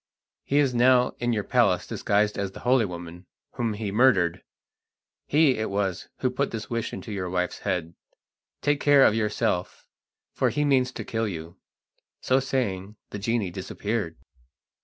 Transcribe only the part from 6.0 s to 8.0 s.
who put that wish into your wife's head.